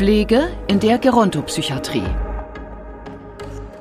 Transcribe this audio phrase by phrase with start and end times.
[0.00, 2.06] Pflege in der Gerontopsychiatrie.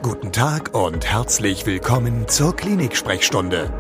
[0.02, 3.72] Guten Tag und herzlich willkommen zur Klinik-Sprechstunde,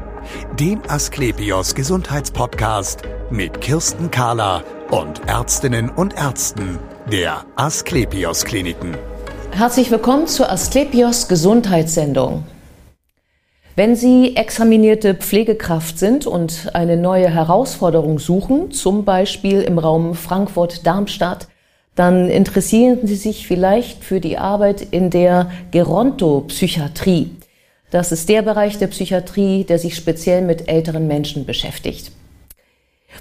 [0.57, 6.79] dem Asklepios Gesundheitspodcast mit Kirsten Kahler und Ärztinnen und Ärzten
[7.11, 8.95] der Asklepios Kliniken.
[9.51, 12.45] Herzlich willkommen zur Asklepios Gesundheitssendung.
[13.75, 21.49] Wenn Sie examinierte Pflegekraft sind und eine neue Herausforderung suchen, zum Beispiel im Raum Frankfurt-Darmstadt,
[21.99, 27.31] dann interessieren Sie sich vielleicht für die Arbeit in der Gerontopsychiatrie.
[27.91, 32.13] Das ist der Bereich der Psychiatrie, der sich speziell mit älteren Menschen beschäftigt.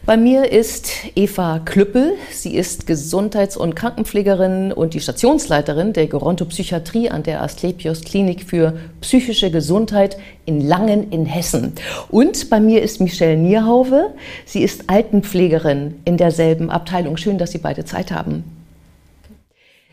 [0.07, 2.12] Bei mir ist Eva Klüppel.
[2.30, 8.74] Sie ist Gesundheits- und Krankenpflegerin und die Stationsleiterin der Gerontopsychiatrie an der Asklepios Klinik für
[9.01, 11.73] psychische Gesundheit in Langen in Hessen.
[12.10, 14.15] Und bei mir ist Michelle Nierhauve.
[14.45, 17.16] Sie ist Altenpflegerin in derselben Abteilung.
[17.16, 18.58] Schön, dass Sie beide Zeit haben.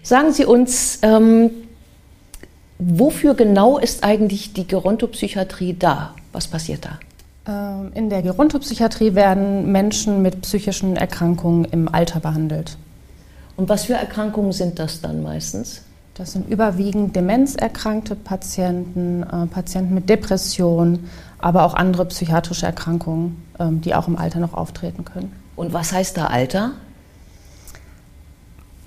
[0.05, 1.49] Sagen Sie uns, ähm,
[2.77, 6.13] wofür genau ist eigentlich die Gerontopsychiatrie da?
[6.31, 6.99] Was passiert da?
[7.51, 12.77] Ähm, in der Gerontopsychiatrie werden Menschen mit psychischen Erkrankungen im Alter behandelt.
[13.57, 15.81] Und was für Erkrankungen sind das dann meistens?
[16.13, 23.65] Das sind überwiegend demenzerkrankte Patienten, äh, Patienten mit Depressionen, aber auch andere psychiatrische Erkrankungen, äh,
[23.71, 25.31] die auch im Alter noch auftreten können.
[25.55, 26.73] Und was heißt da Alter?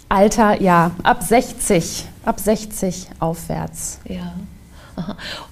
[0.09, 4.01] Alter, ja, ab 60, ab 60 aufwärts.
[4.09, 4.33] Ja.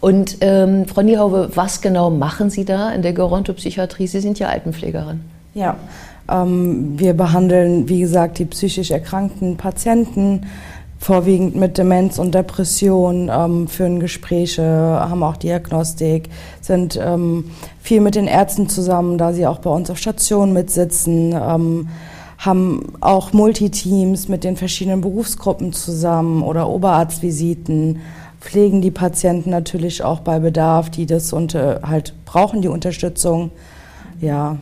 [0.01, 4.07] Und ähm, Frau Niehaube, was genau machen Sie da in der Gerontopsychiatrie?
[4.07, 5.21] Sie sind ja Altenpflegerin.
[5.55, 5.77] Ja,
[6.29, 10.47] ähm, wir behandeln, wie gesagt, die psychisch erkrankten Patienten,
[10.99, 18.15] vorwiegend mit Demenz und Depression, ähm, führen Gespräche, haben auch Diagnostik, sind ähm, viel mit
[18.15, 21.89] den Ärzten zusammen, da sie auch bei uns auf Station mitsitzen ähm,
[22.39, 28.01] haben auch Multiteams mit den verschiedenen Berufsgruppen zusammen oder Oberarztvisiten
[28.41, 33.50] pflegen die Patienten natürlich auch bei Bedarf, die das unter, halt brauchen, die Unterstützung.
[34.21, 34.59] Ja,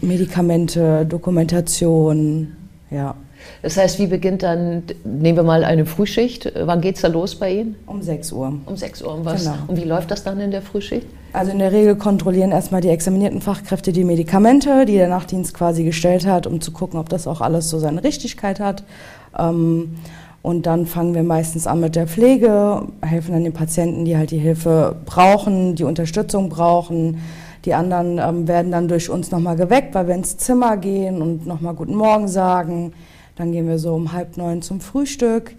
[0.00, 2.52] Medikamente, Dokumentation,
[2.90, 3.14] ja.
[3.62, 7.34] Das heißt, wie beginnt dann, nehmen wir mal eine Frühschicht, wann geht es da los
[7.34, 7.76] bei Ihnen?
[7.86, 8.54] Um 6 Uhr.
[8.66, 9.14] Um 6 Uhr.
[9.14, 9.56] Und, was, genau.
[9.68, 11.06] und wie läuft das dann in der Frühschicht?
[11.32, 15.84] Also in der Regel kontrollieren erstmal die examinierten Fachkräfte die Medikamente, die der Nachtdienst quasi
[15.84, 18.82] gestellt hat, um zu gucken, ob das auch alles so seine Richtigkeit hat.
[19.38, 19.96] Ähm,
[20.42, 24.30] und dann fangen wir meistens an mit der Pflege, helfen dann den Patienten, die halt
[24.30, 27.18] die Hilfe brauchen, die Unterstützung brauchen.
[27.66, 31.46] Die anderen ähm, werden dann durch uns nochmal geweckt, weil wir ins Zimmer gehen und
[31.46, 32.94] nochmal Guten Morgen sagen.
[33.36, 35.54] Dann gehen wir so um halb neun zum Frühstück.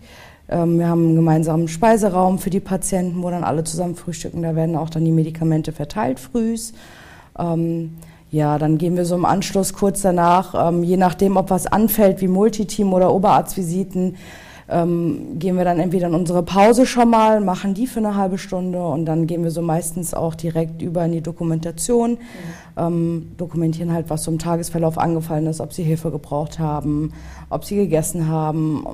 [0.49, 4.43] Ähm, wir haben einen gemeinsamen Speiseraum für die Patienten, wo dann alle zusammen frühstücken.
[4.43, 6.73] Da werden auch dann die Medikamente verteilt frühs.
[7.39, 7.97] Ähm,
[8.31, 12.21] ja, dann gehen wir so im Anschluss kurz danach, ähm, je nachdem, ob was anfällt,
[12.21, 14.15] wie Multiteam oder Oberarztvisiten,
[14.71, 18.37] ähm, gehen wir dann entweder in unsere Pause schon mal, machen die für eine halbe
[18.37, 22.17] Stunde und dann gehen wir so meistens auch direkt über in die Dokumentation, mhm.
[22.77, 27.11] ähm, dokumentieren halt, was so im Tagesverlauf angefallen ist, ob sie Hilfe gebraucht haben,
[27.49, 28.85] ob sie gegessen haben,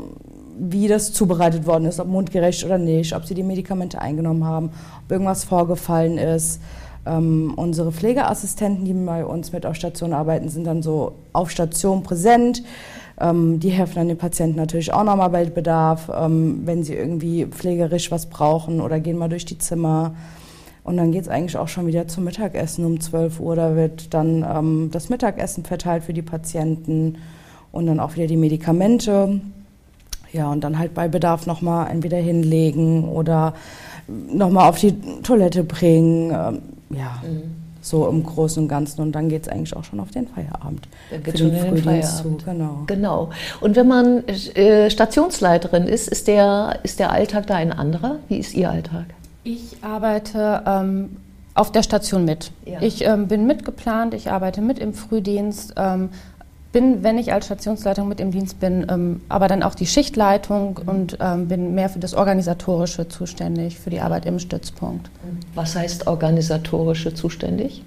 [0.60, 4.72] wie das zubereitet worden ist, ob mundgerecht oder nicht, ob sie die Medikamente eingenommen haben,
[5.06, 6.60] ob irgendwas vorgefallen ist.
[7.06, 12.04] Ähm, unsere Pflegeassistenten, die bei uns mit auf Station arbeiten, sind dann so auf Station
[12.04, 12.64] präsent.
[13.20, 17.46] Ähm, die helfen dann den Patienten natürlich auch nochmal bei Bedarf, ähm, wenn sie irgendwie
[17.46, 20.14] pflegerisch was brauchen oder gehen mal durch die Zimmer.
[20.84, 23.56] Und dann geht es eigentlich auch schon wieder zum Mittagessen um 12 Uhr.
[23.56, 27.18] Da wird dann ähm, das Mittagessen verteilt für die Patienten
[27.72, 29.42] und dann auch wieder die Medikamente.
[30.32, 33.54] Ja, und dann halt bei Bedarf nochmal entweder hinlegen oder
[34.08, 36.32] nochmal auf die Toilette bringen.
[36.32, 36.62] Ähm,
[36.96, 37.22] ja.
[37.24, 39.02] Mhm so im Großen und Ganzen.
[39.02, 40.88] Und dann geht es eigentlich auch schon auf den Feierabend.
[41.10, 42.42] Dann geht schon den Feierabend.
[42.42, 42.84] Zu, genau.
[42.88, 43.30] genau.
[43.62, 48.18] Und wenn man äh, Stationsleiterin ist, ist der, ist der Alltag da ein anderer?
[48.28, 49.06] Wie ist Ihr Alltag?
[49.44, 51.18] Ich arbeite ähm,
[51.54, 52.52] auf der Station mit.
[52.66, 52.82] Ja.
[52.82, 55.74] Ich ähm, bin mitgeplant, ich arbeite mit im Frühdienst.
[55.78, 56.10] Ähm,
[56.72, 60.80] bin, wenn ich als Stationsleitung mit im Dienst bin, ähm, aber dann auch die Schichtleitung
[60.82, 60.90] mhm.
[60.90, 65.10] und ähm, bin mehr für das Organisatorische zuständig, für die Arbeit im Stützpunkt.
[65.56, 67.84] Was heißt organisatorische zuständig?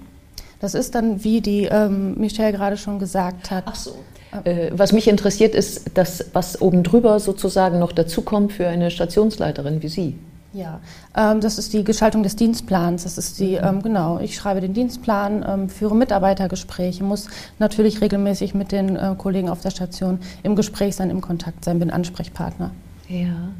[0.59, 3.63] Das ist dann, wie die ähm, Michelle gerade schon gesagt hat.
[3.65, 3.95] Ach so.
[4.43, 9.81] Äh, was mich interessiert, ist das, was oben drüber sozusagen noch dazukommt für eine Stationsleiterin
[9.81, 10.15] wie Sie.
[10.53, 10.81] Ja,
[11.15, 13.03] ähm, das ist die Gestaltung des Dienstplans.
[13.03, 13.63] Das ist die, mhm.
[13.63, 17.27] ähm, genau, ich schreibe den Dienstplan, ähm, führe Mitarbeitergespräche, muss
[17.59, 21.79] natürlich regelmäßig mit den äh, Kollegen auf der Station im Gespräch sein, im Kontakt sein,
[21.79, 22.71] bin Ansprechpartner.
[23.07, 23.51] Ja.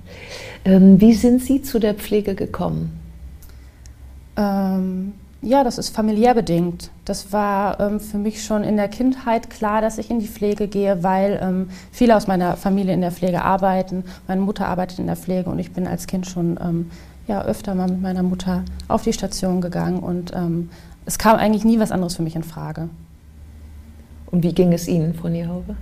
[0.66, 2.98] Ähm, wie sind Sie zu der Pflege gekommen?
[5.44, 6.92] Ja, das ist familiär bedingt.
[7.04, 10.68] Das war ähm, für mich schon in der Kindheit klar, dass ich in die Pflege
[10.68, 14.04] gehe, weil ähm, viele aus meiner Familie in der Pflege arbeiten.
[14.28, 16.92] Meine Mutter arbeitet in der Pflege und ich bin als Kind schon ähm,
[17.28, 20.70] ja, öfter mal mit meiner Mutter auf die Station gegangen und ähm,
[21.06, 22.90] es kam eigentlich nie was anderes für mich in Frage.
[24.30, 25.76] Und wie ging es Ihnen, Frau Niehaube?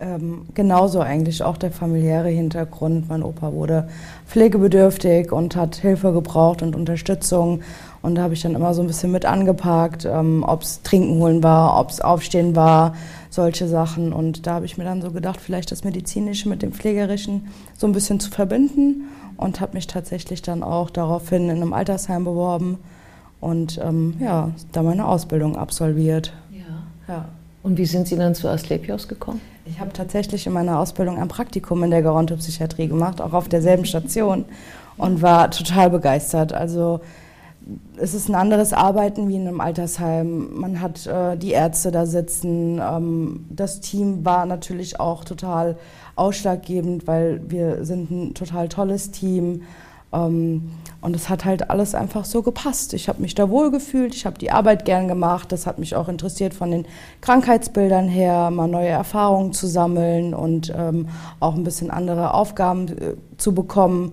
[0.00, 3.08] Ähm, genauso eigentlich auch der familiäre Hintergrund.
[3.08, 3.88] Mein Opa wurde
[4.28, 7.62] pflegebedürftig und hat Hilfe gebraucht und Unterstützung.
[8.02, 11.18] Und da habe ich dann immer so ein bisschen mit angepackt, ähm, ob es Trinken
[11.18, 12.94] holen war, ob es Aufstehen war,
[13.30, 14.12] solche Sachen.
[14.12, 17.86] Und da habe ich mir dann so gedacht, vielleicht das Medizinische mit dem Pflegerischen so
[17.86, 22.78] ein bisschen zu verbinden und habe mich tatsächlich dann auch daraufhin in einem Altersheim beworben
[23.40, 26.32] und ähm, ja, da meine Ausbildung absolviert.
[26.50, 27.14] Ja.
[27.14, 27.24] ja.
[27.62, 29.40] Und wie sind Sie dann zu Asklepios gekommen?
[29.64, 33.84] Ich habe tatsächlich in meiner Ausbildung ein Praktikum in der Gerontopsychiatrie gemacht, auch auf derselben
[33.84, 34.44] Station
[34.96, 36.52] und war total begeistert.
[36.52, 37.00] Also
[37.96, 40.58] es ist ein anderes Arbeiten wie in einem Altersheim.
[40.58, 42.80] Man hat äh, die Ärzte da sitzen.
[42.80, 45.76] Ähm, das Team war natürlich auch total
[46.16, 49.62] ausschlaggebend, weil wir sind ein total tolles Team.
[50.12, 50.70] Ähm,
[51.00, 52.94] und es hat halt alles einfach so gepasst.
[52.94, 55.52] Ich habe mich da wohl gefühlt, ich habe die Arbeit gern gemacht.
[55.52, 56.86] Das hat mich auch interessiert von den
[57.20, 61.08] Krankheitsbildern her, mal neue Erfahrungen zu sammeln und ähm,
[61.40, 64.12] auch ein bisschen andere Aufgaben äh, zu bekommen.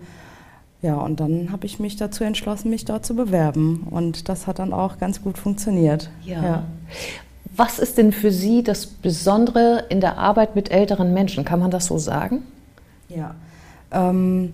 [0.85, 3.87] Ja, und dann habe ich mich dazu entschlossen, mich dort zu bewerben.
[3.89, 6.11] Und das hat dann auch ganz gut funktioniert.
[6.23, 6.43] Ja.
[6.43, 6.63] ja.
[7.55, 11.43] Was ist denn für Sie das Besondere in der Arbeit mit älteren Menschen?
[11.43, 12.43] Kann man das so sagen?
[13.09, 13.33] Ja.
[13.91, 14.53] Ähm,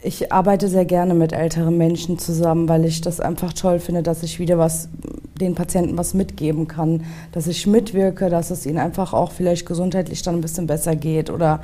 [0.00, 4.22] ich arbeite sehr gerne mit älteren Menschen zusammen, weil ich das einfach toll finde, dass
[4.22, 4.88] ich wieder was
[5.40, 10.22] den Patienten was mitgeben kann, dass ich mitwirke, dass es ihnen einfach auch vielleicht gesundheitlich
[10.22, 11.62] dann ein bisschen besser geht oder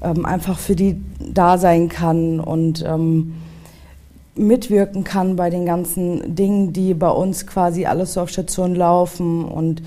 [0.00, 3.34] ähm, einfach für die da sein kann und ähm,
[4.34, 9.44] mitwirken kann bei den ganzen Dingen, die bei uns quasi alles so auf Station laufen
[9.44, 9.82] und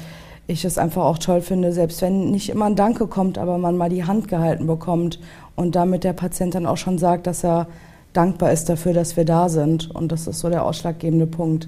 [0.47, 3.77] ich es einfach auch toll finde, selbst wenn nicht immer ein Danke kommt, aber man
[3.77, 5.19] mal die Hand gehalten bekommt
[5.55, 7.67] und damit der Patient dann auch schon sagt, dass er
[8.13, 9.89] dankbar ist dafür, dass wir da sind.
[9.91, 11.67] Und das ist so der ausschlaggebende Punkt.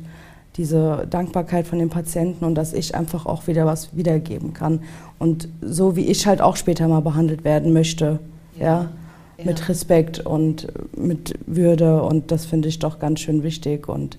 [0.58, 4.82] Diese Dankbarkeit von den Patienten und dass ich einfach auch wieder was wiedergeben kann.
[5.18, 8.20] Und so wie ich halt auch später mal behandelt werden möchte.
[8.60, 8.66] Ja.
[8.66, 8.90] ja?
[9.38, 9.46] Ja.
[9.46, 12.04] Mit Respekt und mit Würde.
[12.04, 13.90] Und das finde ich doch ganz schön wichtig.
[13.90, 14.18] Und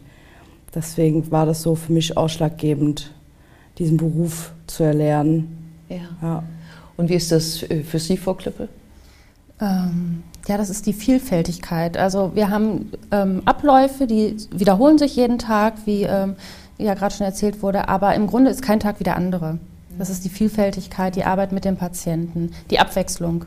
[0.75, 3.13] deswegen war das so für mich ausschlaggebend,
[3.79, 5.73] diesen Beruf zu erlernen.
[5.89, 5.97] Ja.
[6.23, 6.43] ja.
[6.97, 8.69] Und wie ist das für Sie, Frau Klippe?
[9.61, 11.97] Ähm, ja, das ist die Vielfältigkeit.
[11.97, 16.37] Also wir haben ähm, Abläufe, die wiederholen sich jeden Tag, wie ähm,
[16.79, 19.59] ja gerade schon erzählt wurde, aber im Grunde ist kein Tag wie der andere.
[19.99, 23.45] Das ist die Vielfältigkeit, die Arbeit mit dem Patienten, die Abwechslung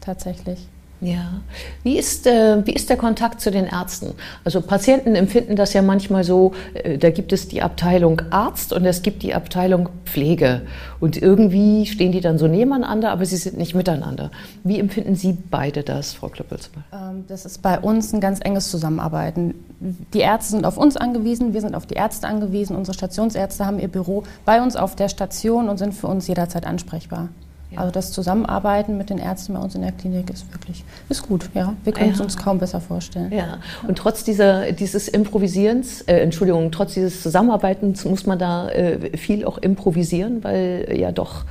[0.00, 0.66] tatsächlich.
[1.02, 1.40] Ja.
[1.82, 4.14] Wie ist, äh, wie ist der Kontakt zu den Ärzten?
[4.44, 8.86] Also Patienten empfinden das ja manchmal so, äh, da gibt es die Abteilung Arzt und
[8.86, 10.62] es gibt die Abteilung Pflege.
[11.00, 14.30] Und irgendwie stehen die dann so nebeneinander, aber sie sind nicht miteinander.
[14.62, 16.84] Wie empfinden Sie beide das, Frau Klöppelsmann?
[16.92, 19.54] Ähm, das ist bei uns ein ganz enges Zusammenarbeiten.
[20.14, 22.76] Die Ärzte sind auf uns angewiesen, wir sind auf die Ärzte angewiesen.
[22.76, 26.64] Unsere Stationsärzte haben ihr Büro bei uns auf der Station und sind für uns jederzeit
[26.64, 27.28] ansprechbar.
[27.72, 27.80] Ja.
[27.80, 31.48] Also das Zusammenarbeiten mit den Ärzten bei uns in der Klinik ist wirklich ist gut.
[31.54, 32.14] Ja, wir können ja.
[32.14, 33.32] es uns kaum besser vorstellen.
[33.32, 33.58] Ja.
[33.86, 39.44] Und trotz dieser, dieses Improvisierens, äh, Entschuldigung, trotz dieses Zusammenarbeitens muss man da äh, viel
[39.44, 41.44] auch improvisieren, weil ja doch,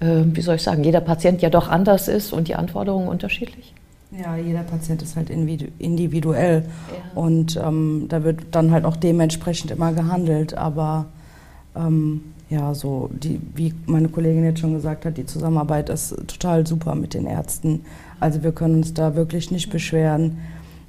[0.00, 3.74] äh, wie soll ich sagen, jeder Patient ja doch anders ist und die Anforderungen unterschiedlich.
[4.12, 7.20] Ja, jeder Patient ist halt individuell ja.
[7.20, 11.06] und ähm, da wird dann halt auch dementsprechend immer gehandelt, aber
[11.74, 16.66] ähm, ja, so die, wie meine Kollegin jetzt schon gesagt hat, die Zusammenarbeit ist total
[16.66, 17.84] super mit den Ärzten.
[18.20, 20.38] Also wir können uns da wirklich nicht beschweren.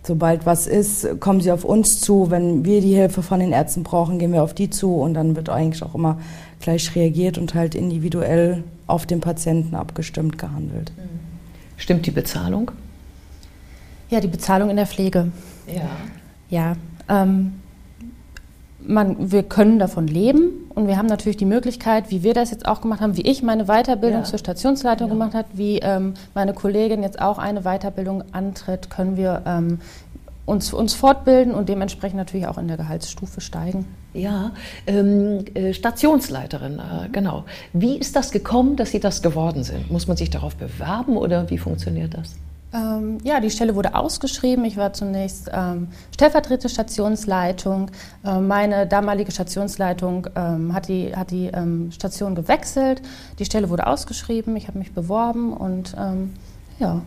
[0.04, 2.30] Sobald was ist, kommen sie auf uns zu.
[2.30, 5.36] Wenn wir die Hilfe von den Ärzten brauchen, gehen wir auf die zu und dann
[5.36, 6.20] wird eigentlich auch immer
[6.62, 10.94] gleich reagiert und halt individuell auf den Patienten abgestimmt gehandelt.
[10.96, 11.20] Mhm.
[11.76, 12.72] Stimmt die Bezahlung?
[14.10, 15.32] Ja, die Bezahlung in der Pflege.
[15.68, 15.90] Ja.
[16.50, 16.76] Ja.
[17.10, 17.54] Ähm,
[18.88, 22.68] man, wir können davon leben und wir haben natürlich die Möglichkeit, wie wir das jetzt
[22.68, 24.26] auch gemacht haben, wie ich meine Weiterbildung ja.
[24.26, 25.14] zur Stationsleitung ja.
[25.14, 29.80] gemacht habe, wie ähm, meine Kollegin jetzt auch eine Weiterbildung antritt, können wir ähm,
[30.46, 33.86] uns, uns fortbilden und dementsprechend natürlich auch in der Gehaltsstufe steigen.
[34.14, 34.52] Ja,
[34.88, 37.44] ähm, äh, Stationsleiterin, äh, genau.
[37.74, 39.92] Wie ist das gekommen, dass Sie das geworden sind?
[39.92, 42.36] Muss man sich darauf bewerben oder wie funktioniert das?
[42.74, 44.66] Ähm, ja, die Stelle wurde ausgeschrieben.
[44.66, 47.92] Ich war zunächst ähm, stellvertretende Stationsleitung.
[48.26, 53.02] Äh, meine damalige Stationsleitung ähm, hat die, hat die ähm, Station gewechselt.
[53.40, 54.56] Die Stelle wurde ausgeschrieben.
[54.58, 56.34] Ich habe mich beworben und ähm,
[56.80, 57.02] ja.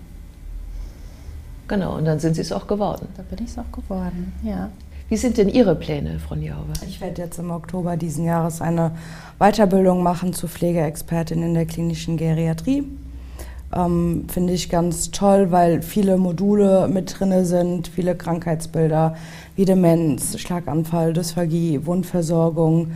[1.69, 3.07] Genau, und dann sind Sie es auch geworden.
[3.17, 4.71] Da bin ich es auch geworden, ja.
[5.09, 6.73] Wie sind denn Ihre Pläne, Frau Niauwe?
[6.87, 8.93] Ich werde jetzt im Oktober diesen Jahres eine
[9.39, 12.85] Weiterbildung machen zur Pflegeexpertin in der klinischen Geriatrie.
[13.73, 19.17] Ähm, Finde ich ganz toll, weil viele Module mit drin sind, viele Krankheitsbilder
[19.55, 22.93] wie Demenz, Schlaganfall, Dysphagie, Wundversorgung.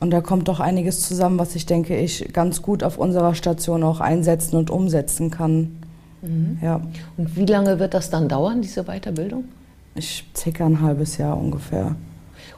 [0.00, 3.82] Und da kommt doch einiges zusammen, was ich denke, ich ganz gut auf unserer Station
[3.82, 5.76] auch einsetzen und umsetzen kann.
[6.22, 6.58] Mhm.
[6.60, 6.80] Ja.
[7.16, 9.44] Und wie lange wird das dann dauern, diese Weiterbildung?
[9.94, 11.94] Ich circa ein halbes Jahr ungefähr.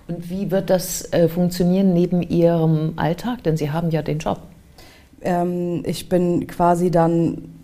[0.08, 3.44] Und wie wird das äh, funktionieren neben Ihrem Alltag?
[3.44, 4.40] Denn Sie haben ja den Job.
[5.20, 7.57] Ähm, ich bin quasi dann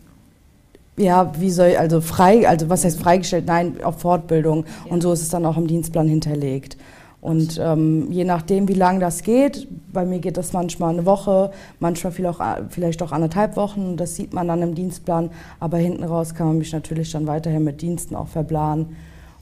[0.97, 3.47] ja, wie soll also frei, also was heißt freigestellt?
[3.47, 4.65] Nein, auf Fortbildung.
[4.87, 4.93] Ja.
[4.93, 6.77] Und so ist es dann auch im Dienstplan hinterlegt.
[7.21, 11.53] Und ähm, je nachdem, wie lange das geht, bei mir geht das manchmal eine Woche,
[11.81, 13.97] manchmal vielleicht auch, vielleicht auch anderthalb Wochen.
[13.97, 15.31] Das sieht man dann im Dienstplan.
[15.59, 18.97] Aber hinten raus kann man mich natürlich dann weiterhin mit Diensten auch verplanen.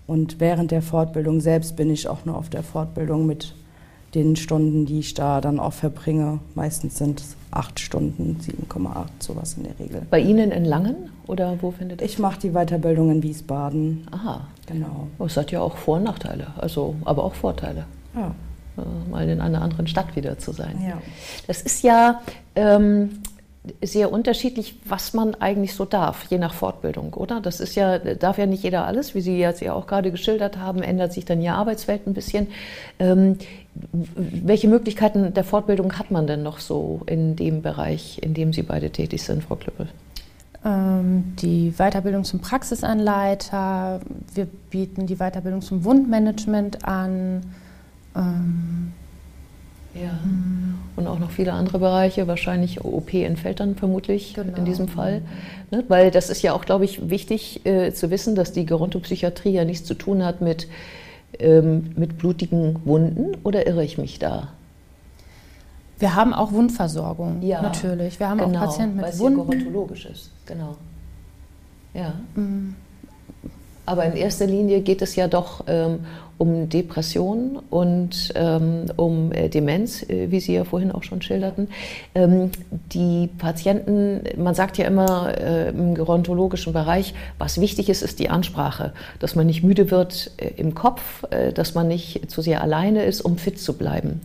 [0.07, 3.55] Und während der Fortbildung selbst bin ich auch nur auf der Fortbildung mit
[4.15, 6.41] den Stunden, die ich da dann auch verbringe.
[6.55, 10.03] Meistens sind es acht Stunden, 7,8, sowas in der Regel.
[10.11, 12.11] Bei Ihnen in Langen oder wo findet das?
[12.11, 14.07] Ich mache die Weiterbildung in Wiesbaden.
[14.11, 14.47] Aha.
[14.67, 15.09] Genau.
[15.19, 17.85] Oh, es hat ja auch Vor- und Nachteile, also, aber auch Vorteile.
[18.15, 18.35] Ja.
[18.79, 20.83] Äh, mal in einer anderen Stadt wieder zu sein.
[20.87, 20.99] Ja.
[21.47, 22.21] Das ist ja
[22.55, 23.21] ähm,
[23.81, 27.41] sehr unterschiedlich, was man eigentlich so darf, je nach Fortbildung, oder?
[27.41, 30.59] Das ist ja, darf ja nicht jeder alles, wie Sie jetzt ja auch gerade geschildert
[30.59, 32.49] haben, ändert sich dann Ihr Arbeitswelt ein bisschen.
[32.99, 33.39] Ähm,
[33.95, 38.63] welche Möglichkeiten der Fortbildung hat man denn noch so in dem Bereich, in dem Sie
[38.63, 39.87] beide tätig sind, Frau Klüppel?
[40.65, 44.01] Ähm, die Weiterbildung zum Praxisanleiter,
[44.35, 47.43] wir bieten die Weiterbildung zum Wundmanagement an.
[48.17, 48.93] Ähm,
[49.95, 50.19] ja.
[50.97, 54.57] Und auch noch viele andere Bereiche, wahrscheinlich OP entfällt dann vermutlich genau.
[54.57, 55.23] in diesem Fall.
[55.71, 55.85] Ne?
[55.89, 59.65] Weil das ist ja auch, glaube ich, wichtig äh, zu wissen, dass die Gerontopsychiatrie ja
[59.65, 60.69] nichts zu tun hat mit,
[61.39, 63.37] ähm, mit blutigen Wunden.
[63.43, 64.49] Oder irre ich mich da?
[65.99, 68.19] Wir haben auch Wundversorgung, ja, natürlich.
[68.19, 69.39] Wir haben genau, auch Patienten mit Wunden.
[69.39, 70.77] Weil es gerontologisch ist, genau.
[71.95, 72.15] Ja.
[72.35, 72.75] Mhm.
[73.85, 76.01] Aber in erster Linie geht es ja doch ähm,
[76.39, 81.69] um Depression und ähm, um äh, Demenz, äh, wie Sie ja vorhin auch schon schilderten.
[82.15, 82.51] Ähm,
[82.93, 88.29] die Patienten, man sagt ja immer äh, im gerontologischen Bereich, was wichtig ist, ist die
[88.29, 92.63] Ansprache, dass man nicht müde wird äh, im Kopf, äh, dass man nicht zu sehr
[92.63, 94.21] alleine ist, um fit zu bleiben.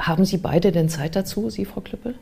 [0.00, 2.14] Haben Sie beide denn Zeit dazu, Sie, Frau Klüppel?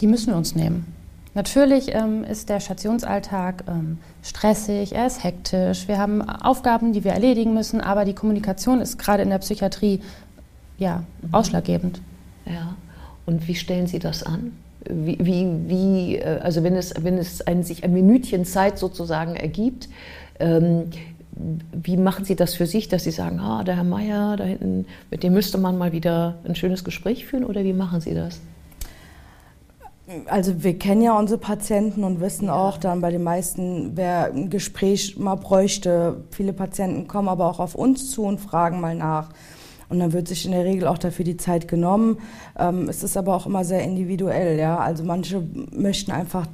[0.00, 1.03] Die müssen wir uns nehmen.
[1.34, 7.12] Natürlich ähm, ist der Stationsalltag ähm, stressig, er ist hektisch, wir haben Aufgaben, die wir
[7.12, 10.00] erledigen müssen, aber die Kommunikation ist gerade in der Psychiatrie
[10.78, 11.34] ja, mhm.
[11.34, 12.00] ausschlaggebend.
[12.46, 12.76] Ja,
[13.26, 14.52] und wie stellen Sie das an?
[14.88, 19.34] Wie, wie, wie äh, also wenn es, wenn es ein, sich ein Minütchen Zeit sozusagen
[19.34, 19.88] ergibt,
[20.38, 20.90] ähm,
[21.72, 24.86] wie machen Sie das für sich, dass Sie sagen, ah, der Herr Meier da hinten,
[25.10, 28.40] mit dem müsste man mal wieder ein schönes Gespräch führen oder wie machen Sie das?
[30.26, 32.54] Also wir kennen ja unsere Patienten und wissen ja.
[32.54, 36.24] auch dann bei den meisten, wer ein Gespräch mal bräuchte.
[36.30, 39.30] Viele Patienten kommen aber auch auf uns zu und fragen mal nach.
[39.88, 42.18] Und dann wird sich in der Regel auch dafür die Zeit genommen.
[42.58, 44.58] Ähm, es ist aber auch immer sehr individuell.
[44.58, 44.78] Ja?
[44.78, 45.42] Also manche
[45.72, 46.46] möchten einfach,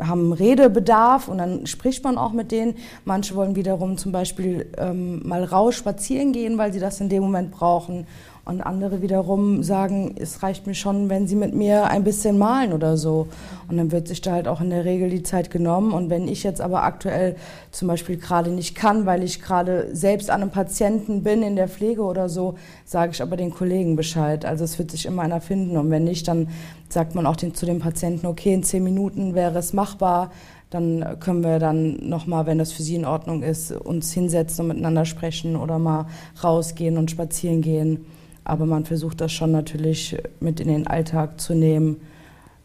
[0.00, 2.74] haben Redebedarf und dann spricht man auch mit denen.
[3.04, 7.22] Manche wollen wiederum zum Beispiel ähm, mal raus spazieren gehen, weil sie das in dem
[7.22, 8.06] Moment brauchen.
[8.48, 12.72] Und andere wiederum sagen, es reicht mir schon, wenn sie mit mir ein bisschen malen
[12.72, 13.28] oder so.
[13.68, 15.92] Und dann wird sich da halt auch in der Regel die Zeit genommen.
[15.92, 17.36] Und wenn ich jetzt aber aktuell
[17.72, 21.68] zum Beispiel gerade nicht kann, weil ich gerade selbst an einem Patienten bin in der
[21.68, 22.54] Pflege oder so,
[22.86, 24.46] sage ich aber den Kollegen Bescheid.
[24.46, 25.76] Also es wird sich immer einer finden.
[25.76, 26.48] Und wenn nicht, dann
[26.88, 30.30] sagt man auch den, zu dem Patienten, okay, in zehn Minuten wäre es machbar
[30.70, 34.68] dann können wir dann nochmal, wenn das für Sie in Ordnung ist, uns hinsetzen und
[34.68, 36.06] miteinander sprechen oder mal
[36.44, 38.04] rausgehen und spazieren gehen.
[38.48, 42.00] Aber man versucht das schon natürlich mit in den Alltag zu nehmen,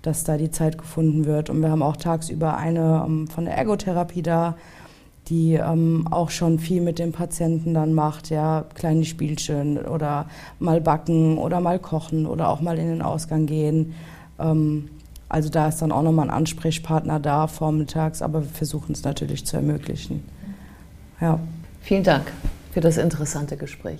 [0.02, 1.50] dass da die Zeit gefunden wird.
[1.50, 4.56] Und wir haben auch tagsüber eine ähm, von der Ergotherapie da,
[5.28, 10.80] die ähm, auch schon viel mit dem Patienten dann macht, ja, kleine Spielchen oder mal
[10.80, 13.94] backen oder mal kochen oder auch mal in den Ausgang gehen.
[14.40, 14.90] Ähm,
[15.28, 19.46] also da ist dann auch nochmal ein Ansprechpartner da vormittags, aber wir versuchen es natürlich
[19.46, 20.24] zu ermöglichen.
[21.20, 21.40] Ja.
[21.82, 22.32] Vielen Dank
[22.72, 24.00] für das interessante Gespräch.